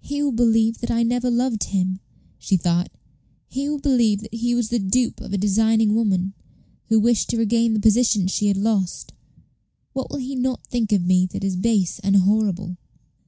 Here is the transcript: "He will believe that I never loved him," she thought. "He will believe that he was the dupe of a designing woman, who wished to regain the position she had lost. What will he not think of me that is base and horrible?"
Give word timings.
"He 0.00 0.20
will 0.20 0.32
believe 0.32 0.78
that 0.78 0.90
I 0.90 1.04
never 1.04 1.30
loved 1.30 1.62
him," 1.70 2.00
she 2.40 2.56
thought. 2.56 2.90
"He 3.46 3.68
will 3.68 3.78
believe 3.78 4.20
that 4.22 4.34
he 4.34 4.52
was 4.52 4.68
the 4.68 4.80
dupe 4.80 5.20
of 5.20 5.32
a 5.32 5.38
designing 5.38 5.94
woman, 5.94 6.34
who 6.86 6.98
wished 6.98 7.30
to 7.30 7.36
regain 7.36 7.74
the 7.74 7.78
position 7.78 8.26
she 8.26 8.48
had 8.48 8.56
lost. 8.56 9.12
What 9.92 10.10
will 10.10 10.18
he 10.18 10.34
not 10.34 10.66
think 10.66 10.90
of 10.90 11.06
me 11.06 11.24
that 11.26 11.44
is 11.44 11.54
base 11.54 12.00
and 12.00 12.16
horrible?" 12.16 12.78